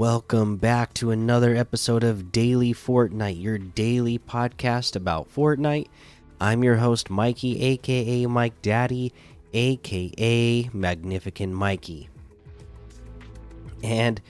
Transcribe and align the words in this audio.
Welcome 0.00 0.56
back 0.56 0.94
to 0.94 1.10
another 1.10 1.54
episode 1.54 2.04
of 2.04 2.32
Daily 2.32 2.72
Fortnite, 2.72 3.38
your 3.38 3.58
daily 3.58 4.18
podcast 4.18 4.96
about 4.96 5.30
Fortnite. 5.30 5.88
I'm 6.40 6.64
your 6.64 6.76
host, 6.76 7.10
Mikey, 7.10 7.60
aka 7.60 8.24
Mike 8.24 8.62
Daddy, 8.62 9.12
aka 9.52 10.70
Magnificent 10.72 11.52
Mikey. 11.52 12.08
And, 13.82 14.22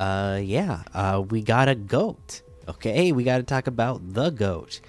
uh, 0.00 0.40
yeah, 0.42 0.82
uh, 0.92 1.22
we 1.30 1.40
got 1.40 1.68
a 1.68 1.76
goat. 1.76 2.42
Okay, 2.66 3.12
we 3.12 3.22
got 3.22 3.36
to 3.36 3.44
talk 3.44 3.68
about 3.68 4.14
the 4.14 4.30
goat. 4.30 4.80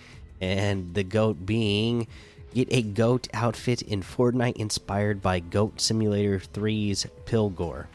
And 0.41 0.95
the 0.95 1.03
goat 1.03 1.45
being 1.45 2.07
get 2.55 2.69
a 2.71 2.81
goat 2.81 3.27
outfit 3.35 3.83
in 3.83 4.01
Fortnite 4.01 4.55
inspired 4.55 5.21
by 5.21 5.41
Goat 5.41 5.79
Simulator 5.79 6.39
3's 6.39 7.05
Pilgor. 7.25 7.85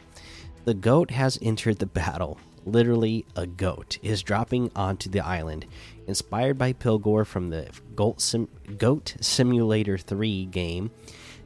The 0.64 0.74
goat 0.74 1.10
has 1.10 1.38
entered 1.40 1.78
the 1.78 1.86
battle. 1.86 2.38
Literally, 2.66 3.24
a 3.36 3.46
goat 3.46 3.98
is 4.02 4.22
dropping 4.22 4.70
onto 4.76 5.08
the 5.08 5.20
island. 5.20 5.66
Inspired 6.06 6.58
by 6.58 6.72
Pilgor 6.74 7.24
from 7.24 7.50
the 7.50 7.70
Goat, 7.94 8.20
Sim 8.20 8.48
goat 8.76 9.16
Simulator 9.20 9.96
3 9.96 10.46
game, 10.46 10.90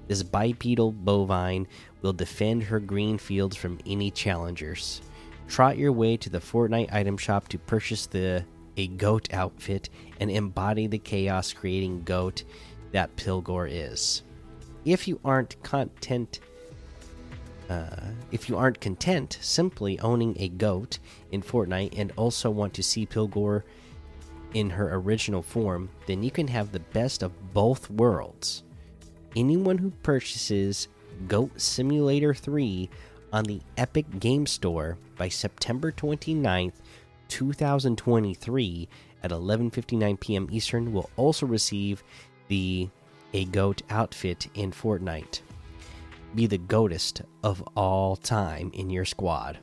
this 0.09 0.23
bipedal 0.23 0.93
bovine 0.93 1.69
will 2.01 2.13
defend 2.13 2.65
her 2.65 2.81
green 2.81 3.19
fields 3.19 3.57
from 3.57 3.79
any 3.87 4.11
challengers. 4.11 5.01
Trot 5.47 5.79
your 5.79 5.93
way 5.93 6.17
to 6.17 6.31
the 6.31 6.41
Fortnite 6.41 6.93
item 6.93 7.17
shop 7.17 7.49
to 7.49 7.59
purchase 7.59 8.07
the 8.07 8.45
a 8.77 8.89
goat 8.89 9.33
outfit 9.33 9.91
and 10.19 10.31
embody 10.31 10.87
the 10.87 10.99
chaos 10.99 11.53
creating 11.53 12.03
goat 12.05 12.45
that 12.93 13.15
Pilgor 13.17 13.69
is. 13.71 14.23
If 14.85 15.07
you 15.07 15.21
aren't 15.25 15.63
content 15.63 16.41
uh, 17.73 18.13
if 18.31 18.49
you 18.49 18.57
aren't 18.57 18.81
content 18.81 19.39
simply 19.41 19.99
owning 20.01 20.37
a 20.39 20.49
goat 20.49 20.99
in 21.31 21.43
Fortnite 21.43 21.99
and 21.99 22.13
also 22.17 22.51
want 22.51 22.75
to 22.75 22.83
see 22.83 23.07
Pilgor 23.07 23.63
in 24.53 24.69
her 24.69 24.95
original 24.95 25.43
form, 25.43 25.89
then 26.07 26.23
you 26.23 26.31
can 26.31 26.49
have 26.49 26.73
the 26.73 26.81
best 26.81 27.23
of 27.23 27.55
both 27.55 27.91
worlds. 27.91 28.63
Anyone 29.35 29.79
who 29.79 29.91
purchases 30.03 30.89
Goat 31.29 31.59
Simulator 31.59 32.35
3 32.35 32.91
on 33.33 33.45
the 33.45 33.61
Epic 33.79 34.07
Game 34.21 34.47
Store 34.47 34.99
by 35.17 35.31
September 35.31 35.91
29th, 35.91 36.75
2023 37.29 38.89
at 39.23 39.31
11:59 39.31 40.21
p.m. 40.21 40.49
Eastern 40.51 40.93
will 40.93 41.09
also 41.17 41.47
receive 41.47 42.05
the 42.49 42.91
a 43.33 43.47
goat 43.47 43.81
outfit 43.89 44.49
in 44.55 44.71
Fortnite 44.71 45.41
be 46.35 46.47
the 46.47 46.59
goatest 46.59 47.23
of 47.43 47.63
all 47.77 48.17
time 48.17 48.71
in 48.75 48.91
your 48.91 49.05
squad. 49.05 49.59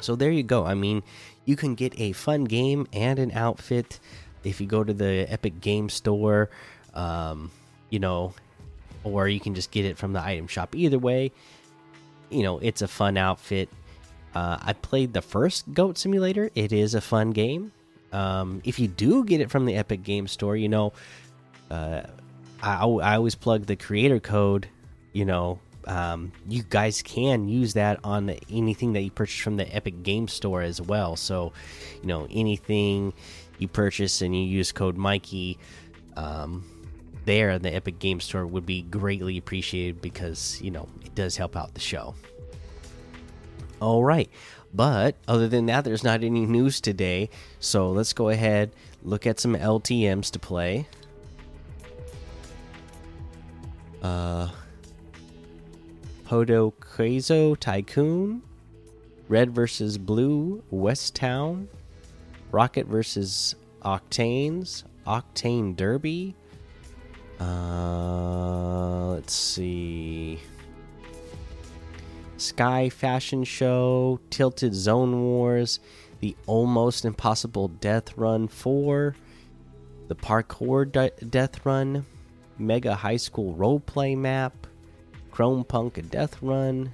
So 0.00 0.16
there 0.16 0.30
you 0.30 0.42
go. 0.42 0.64
I 0.64 0.74
mean, 0.74 1.02
you 1.44 1.56
can 1.56 1.74
get 1.74 1.98
a 1.98 2.12
fun 2.12 2.44
game 2.44 2.86
and 2.92 3.18
an 3.18 3.32
outfit 3.32 4.00
if 4.44 4.60
you 4.60 4.66
go 4.66 4.84
to 4.84 4.92
the 4.92 5.26
Epic 5.28 5.60
Game 5.60 5.88
Store, 5.88 6.50
um, 6.92 7.50
you 7.90 7.98
know, 7.98 8.34
or 9.02 9.28
you 9.28 9.40
can 9.40 9.54
just 9.54 9.70
get 9.70 9.84
it 9.84 9.96
from 9.96 10.12
the 10.12 10.22
item 10.22 10.46
shop. 10.46 10.74
Either 10.74 10.98
way, 10.98 11.32
you 12.30 12.42
know, 12.42 12.58
it's 12.58 12.82
a 12.82 12.88
fun 12.88 13.16
outfit. 13.16 13.68
Uh, 14.34 14.58
I 14.60 14.72
played 14.72 15.12
the 15.12 15.22
first 15.22 15.72
Goat 15.72 15.96
Simulator. 15.96 16.50
It 16.54 16.72
is 16.72 16.94
a 16.94 17.00
fun 17.00 17.30
game. 17.30 17.72
Um, 18.12 18.60
if 18.64 18.78
you 18.78 18.88
do 18.88 19.24
get 19.24 19.40
it 19.40 19.50
from 19.50 19.64
the 19.64 19.76
Epic 19.76 20.02
Game 20.02 20.26
Store, 20.26 20.56
you 20.56 20.68
know, 20.68 20.92
uh, 21.70 22.02
I, 22.62 22.84
I 22.84 23.16
always 23.16 23.34
plug 23.34 23.66
the 23.66 23.76
creator 23.76 24.20
code 24.20 24.68
you 25.14 25.24
know, 25.24 25.58
um, 25.86 26.32
you 26.46 26.62
guys 26.62 27.00
can 27.00 27.48
use 27.48 27.74
that 27.74 28.00
on 28.04 28.28
anything 28.50 28.92
that 28.92 29.00
you 29.00 29.10
purchase 29.10 29.40
from 29.40 29.56
the 29.56 29.74
Epic 29.74 30.02
Game 30.02 30.28
Store 30.28 30.60
as 30.60 30.80
well. 30.80 31.16
So, 31.16 31.52
you 32.02 32.08
know, 32.08 32.26
anything 32.30 33.14
you 33.58 33.68
purchase 33.68 34.20
and 34.20 34.34
you 34.34 34.42
use 34.42 34.72
code 34.72 34.96
Mikey 34.96 35.58
um, 36.16 36.64
there 37.24 37.50
in 37.50 37.62
the 37.62 37.74
Epic 37.74 37.98
Game 37.98 38.20
Store 38.20 38.46
would 38.46 38.66
be 38.66 38.82
greatly 38.82 39.38
appreciated 39.38 40.02
because, 40.02 40.60
you 40.60 40.70
know, 40.70 40.88
it 41.04 41.14
does 41.14 41.36
help 41.36 41.56
out 41.56 41.74
the 41.74 41.80
show. 41.80 42.14
All 43.80 44.04
right. 44.04 44.28
But 44.72 45.16
other 45.28 45.46
than 45.46 45.66
that, 45.66 45.84
there's 45.84 46.02
not 46.02 46.24
any 46.24 46.46
news 46.46 46.80
today. 46.80 47.30
So 47.60 47.90
let's 47.92 48.12
go 48.12 48.30
ahead, 48.30 48.72
look 49.04 49.26
at 49.26 49.38
some 49.38 49.54
LTMs 49.54 50.32
to 50.32 50.38
play. 50.40 50.88
Uh, 54.02 54.48
Podokezo 56.24 57.58
Tycoon, 57.58 58.42
Red 59.28 59.54
versus 59.54 59.98
Blue, 59.98 60.62
West 60.70 61.14
Town, 61.14 61.68
Rocket 62.50 62.86
versus 62.86 63.54
Octanes, 63.82 64.84
Octane 65.06 65.76
Derby. 65.76 66.34
Uh, 67.40 69.08
let's 69.08 69.34
see. 69.34 70.38
Sky 72.36 72.88
Fashion 72.88 73.44
Show, 73.44 74.20
Tilted 74.30 74.74
Zone 74.74 75.22
Wars, 75.22 75.80
the 76.20 76.36
Almost 76.46 77.04
Impossible 77.04 77.68
Death 77.68 78.16
Run 78.16 78.48
4, 78.48 79.14
the 80.08 80.14
Parkour 80.14 80.90
De 80.90 81.10
Death 81.24 81.64
Run, 81.64 82.04
Mega 82.58 82.94
High 82.94 83.16
School 83.16 83.54
Roleplay 83.54 84.16
Map, 84.16 84.66
Chrome 85.34 85.64
Punk 85.64 86.00
Death 86.10 86.40
Run, 86.42 86.92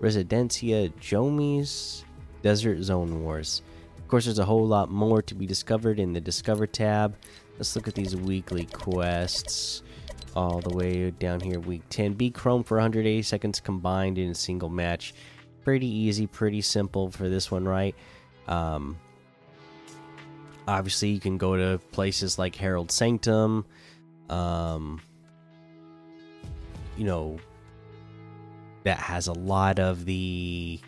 Residencia 0.00 0.92
Jomies, 1.00 2.04
Desert 2.40 2.80
Zone 2.84 3.24
Wars. 3.24 3.62
Of 3.98 4.06
course, 4.06 4.26
there's 4.26 4.38
a 4.38 4.44
whole 4.44 4.64
lot 4.64 4.92
more 4.92 5.22
to 5.22 5.34
be 5.34 5.44
discovered 5.44 5.98
in 5.98 6.12
the 6.12 6.20
Discover 6.20 6.68
tab. 6.68 7.16
Let's 7.56 7.74
look 7.74 7.88
at 7.88 7.96
these 7.96 8.14
weekly 8.14 8.66
quests 8.66 9.82
all 10.36 10.60
the 10.60 10.72
way 10.72 11.10
down 11.10 11.40
here. 11.40 11.58
Week 11.58 11.82
10 11.90 12.12
Be 12.12 12.30
Chrome 12.30 12.62
for 12.62 12.76
180 12.76 13.22
seconds 13.22 13.58
combined 13.58 14.18
in 14.18 14.30
a 14.30 14.36
single 14.36 14.68
match. 14.68 15.12
Pretty 15.64 15.88
easy, 15.88 16.28
pretty 16.28 16.60
simple 16.60 17.10
for 17.10 17.28
this 17.28 17.50
one, 17.50 17.64
right? 17.64 17.96
Um, 18.46 18.96
obviously, 20.68 21.08
you 21.08 21.18
can 21.18 21.38
go 21.38 21.56
to 21.56 21.84
places 21.90 22.38
like 22.38 22.54
Herald 22.54 22.92
Sanctum. 22.92 23.66
Um, 24.30 25.00
you 26.96 27.04
know, 27.04 27.38
that 28.84 28.98
has 28.98 29.26
a 29.26 29.32
lot 29.32 29.78
of 29.78 30.04
the 30.04 30.80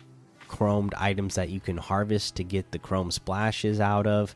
chromed 0.47 0.93
items 0.97 1.35
that 1.35 1.49
you 1.49 1.59
can 1.59 1.77
harvest 1.77 2.35
to 2.35 2.43
get 2.43 2.71
the 2.71 2.79
chrome 2.79 3.11
splashes 3.11 3.79
out 3.79 4.05
of. 4.05 4.35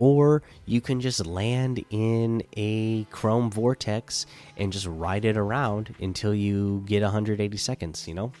Or 0.00 0.42
you 0.66 0.80
can 0.80 1.00
just 1.00 1.24
land 1.24 1.84
in 1.90 2.42
a 2.56 3.04
chrome 3.04 3.50
vortex 3.50 4.26
and 4.56 4.72
just 4.72 4.86
ride 4.86 5.24
it 5.24 5.36
around 5.36 5.94
until 6.00 6.34
you 6.34 6.82
get 6.86 7.02
180 7.02 7.56
seconds 7.56 8.06
you 8.08 8.14
know? 8.14 8.32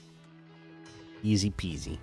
Easy 1.22 1.52
peasy. 1.52 1.98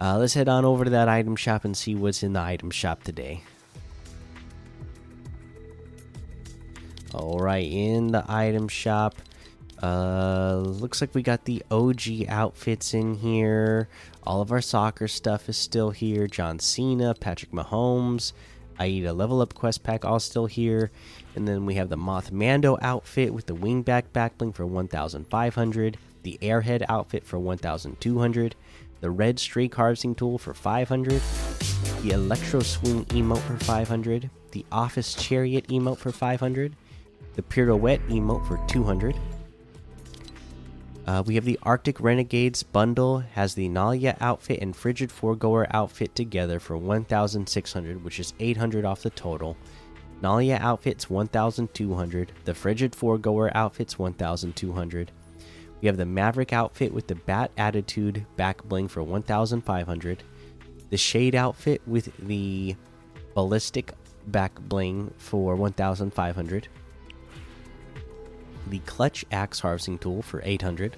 Uh, 0.00 0.18
let's 0.18 0.34
head 0.34 0.48
on 0.48 0.64
over 0.64 0.84
to 0.84 0.90
that 0.90 1.08
item 1.08 1.36
shop 1.36 1.64
and 1.64 1.74
see 1.74 1.94
what's 1.94 2.22
in 2.22 2.34
the 2.34 2.40
item 2.40 2.70
shop 2.70 3.02
today. 3.02 3.42
All 7.14 7.38
right 7.38 7.64
in 7.64 8.08
the 8.08 8.24
item 8.28 8.68
shop 8.68 9.14
uh, 9.82 10.56
looks 10.64 11.00
like 11.00 11.14
we 11.14 11.22
got 11.22 11.44
the 11.44 11.62
OG 11.70 12.26
outfits 12.28 12.94
in 12.94 13.14
here. 13.14 13.88
All 14.22 14.40
of 14.40 14.50
our 14.50 14.62
soccer 14.62 15.08
stuff 15.08 15.48
is 15.48 15.56
still 15.56 15.90
here. 15.90 16.26
John 16.26 16.58
Cena, 16.58 17.14
Patrick 17.14 17.52
Mahomes, 17.52 18.32
Aida 18.78 19.12
level 19.12 19.40
up 19.40 19.54
quest 19.54 19.82
pack 19.82 20.04
all 20.04 20.20
still 20.20 20.46
here. 20.46 20.90
And 21.34 21.46
then 21.46 21.66
we 21.66 21.74
have 21.74 21.90
the 21.90 21.96
Mothmando 21.96 22.78
outfit 22.80 23.34
with 23.34 23.46
the 23.46 23.54
wingback 23.54 24.04
backbling 24.14 24.54
for 24.54 24.66
1,500. 24.66 25.98
The 26.22 26.38
Airhead 26.42 26.84
outfit 26.88 27.24
for 27.24 27.38
1,200. 27.38 28.54
The 29.00 29.10
Red 29.10 29.38
Streak 29.38 29.74
harvesting 29.74 30.14
tool 30.14 30.38
for 30.38 30.54
500. 30.54 31.20
The 32.02 32.10
Electro 32.12 32.60
Swing 32.60 33.04
emote 33.06 33.42
for 33.42 33.58
500. 33.58 34.30
The 34.52 34.64
Office 34.72 35.14
Chariot 35.14 35.68
emote 35.68 35.98
for 35.98 36.12
500. 36.12 36.74
The 37.34 37.42
Pirouette 37.42 38.00
emote 38.08 38.46
for 38.48 38.58
200 38.66 39.14
uh, 41.06 41.22
we 41.24 41.36
have 41.36 41.44
the 41.44 41.58
Arctic 41.62 42.00
Renegades 42.00 42.64
bundle 42.64 43.18
has 43.18 43.54
the 43.54 43.68
Nalia 43.68 44.16
outfit 44.20 44.60
and 44.60 44.74
Frigid 44.74 45.12
Foregoer 45.12 45.66
outfit 45.70 46.14
together 46.16 46.58
for 46.58 46.76
1,600, 46.76 48.02
which 48.02 48.18
is 48.18 48.34
800 48.40 48.84
off 48.84 49.02
the 49.02 49.10
total. 49.10 49.56
Nalia 50.20 50.58
outfits 50.58 51.08
1,200. 51.08 52.32
The 52.44 52.54
Frigid 52.54 52.94
Foregoer 52.94 53.52
outfits 53.54 53.98
1,200. 53.98 55.12
We 55.80 55.86
have 55.86 55.96
the 55.96 56.06
Maverick 56.06 56.52
outfit 56.52 56.92
with 56.92 57.06
the 57.06 57.14
Bat 57.14 57.52
Attitude 57.56 58.26
back 58.36 58.64
bling 58.64 58.88
for 58.88 59.02
1,500. 59.02 60.22
The 60.90 60.96
Shade 60.96 61.34
outfit 61.34 61.82
with 61.86 62.16
the 62.26 62.74
Ballistic 63.34 63.92
back 64.26 64.58
bling 64.58 65.12
for 65.18 65.54
1,500 65.54 66.68
the 68.68 68.78
clutch 68.80 69.24
axe 69.30 69.60
harvesting 69.60 69.98
tool 69.98 70.22
for 70.22 70.40
800 70.44 70.96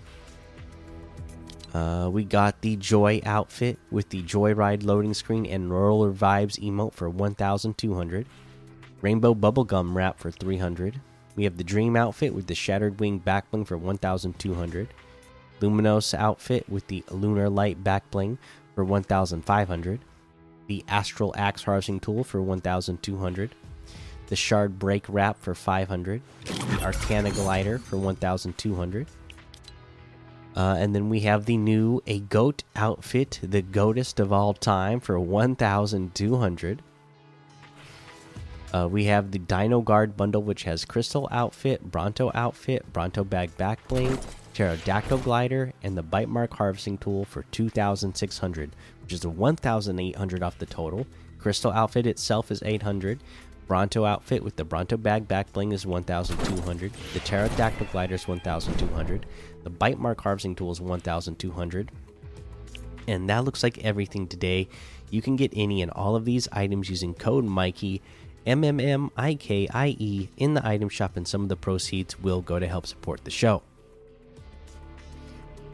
Uh, 1.75 2.09
we 2.11 2.25
got 2.25 2.63
the 2.63 2.77
Joy 2.77 3.21
outfit 3.27 3.79
with 3.91 4.09
the 4.09 4.23
Joyride 4.23 4.85
loading 4.85 5.13
screen 5.13 5.45
and 5.45 5.71
Roller 5.71 6.13
Vibes 6.13 6.59
emote 6.59 6.95
for 6.95 7.11
1,200. 7.11 8.27
Rainbow 9.03 9.35
Bubblegum 9.35 9.95
wrap 9.95 10.19
for 10.19 10.31
300. 10.31 11.01
We 11.37 11.45
have 11.45 11.59
the 11.59 11.65
Dream 11.65 11.95
outfit 11.95 12.35
with 12.35 12.47
the 12.47 12.55
Shattered 12.55 12.99
Wing 12.99 13.21
backbling 13.21 13.67
for 13.67 13.77
1,200. 13.77 14.89
Luminous 15.61 16.15
outfit 16.15 16.69
with 16.69 16.87
the 16.89 17.05
Lunar 17.11 17.49
Light 17.51 17.85
backbling 17.85 18.39
for 18.75 18.85
1,500. 18.85 20.01
The 20.69 20.85
Astral 20.89 21.35
Axe 21.37 21.65
harvesting 21.65 22.01
tool 22.01 22.25
for 22.25 22.43
1,200. 22.43 23.55
The 24.29 24.37
Shard 24.37 24.79
Break 24.79 25.05
wrap 25.09 25.39
for 25.41 25.55
500. 25.55 26.23
The 26.45 26.83
Arcana 26.83 27.31
glider 27.31 27.79
for 27.79 27.97
1,200. 27.97 29.07
Uh, 30.57 30.77
and 30.79 30.95
then 30.95 31.09
we 31.09 31.21
have 31.21 31.45
the 31.47 31.57
new 31.57 32.03
a 32.07 32.21
goat 32.21 32.65
outfit, 32.75 33.39
the 33.43 33.63
goatest 33.63 34.19
of 34.19 34.33
all 34.33 34.55
time, 34.55 35.01
for 35.01 35.19
1,200. 35.19 36.83
Uh, 38.73 38.87
we 38.91 39.05
have 39.05 39.31
the 39.31 39.39
Dino 39.39 39.81
Guard 39.81 40.17
bundle, 40.17 40.43
which 40.43 40.65
has 40.65 40.85
Crystal 40.85 41.29
outfit, 41.31 41.91
Bronto 41.91 42.31
outfit, 42.35 42.93
Bronto 42.93 43.25
bag 43.25 43.57
back 43.57 43.81
Pterodactyl 44.53 45.19
glider, 45.19 45.73
and 45.83 45.97
the 45.97 46.03
Bite 46.03 46.29
Mark 46.29 46.53
harvesting 46.55 46.99
tool 46.99 47.25
for 47.25 47.45
2,600, 47.53 48.75
which 49.03 49.13
is 49.13 49.25
a 49.25 49.31
1,800 49.31 50.43
off 50.43 50.59
the 50.59 50.67
total. 50.67 51.07
Crystal 51.39 51.71
outfit 51.71 52.07
itself 52.07 52.51
is 52.51 52.63
800. 52.65 53.21
Bronto 53.69 54.07
outfit 54.07 54.43
with 54.43 54.57
the 54.57 54.65
Bronto 54.65 54.97
bag 54.97 55.29
back 55.29 55.53
bling 55.53 55.73
is 55.73 55.87
1,200. 55.87 56.93
The 57.13 57.21
Pterodactyl 57.21 57.87
glider 57.93 58.15
is 58.15 58.27
1,200. 58.27 59.27
The 59.63 59.71
Bite 59.71 59.99
Mark 59.99 60.21
harvesting 60.23 60.55
tool 60.55 60.73
is 60.73 60.81
1,200. 60.81 61.93
And 63.07 63.29
that 63.29 63.45
looks 63.45 63.63
like 63.63 63.85
everything 63.85 64.27
today. 64.27 64.69
You 65.11 65.23
can 65.23 65.37
get 65.37 65.53
any 65.55 65.83
and 65.83 65.91
all 65.93 66.17
of 66.17 66.25
these 66.25 66.49
items 66.51 66.89
using 66.89 67.15
code 67.15 67.45
Mikey, 67.45 68.03
M 68.47 68.65
M 68.65 68.81
M 68.81 69.11
I 69.17 69.35
K 69.35 69.69
I 69.73 69.89
E, 69.99 70.29
in 70.39 70.55
the 70.55 70.67
item 70.67 70.89
shop, 70.89 71.17
and 71.17 71.29
some 71.29 71.43
of 71.43 71.49
the 71.49 71.57
proceeds 71.57 72.19
will 72.19 72.41
go 72.41 72.59
to 72.59 72.67
help 72.67 72.87
support 72.87 73.25
the 73.25 73.31
show. 73.31 73.63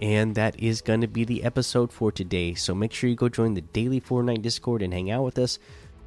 And 0.02 0.35
that 0.35 0.58
is 0.58 0.81
going 0.81 1.00
to 1.00 1.06
be 1.06 1.25
the 1.25 1.44
episode 1.44 1.93
for 1.93 2.11
today. 2.11 2.55
So 2.55 2.75
make 2.75 2.93
sure 2.93 3.08
you 3.08 3.17
go 3.17 3.29
join 3.29 3.55
the 3.55 3.61
daily 3.61 4.00
Fortnite 4.00 4.43
Discord 4.43 4.82
and 4.82 4.93
hang 4.93 5.11
out 5.11 5.25
with 5.25 5.38
us. 5.38 5.58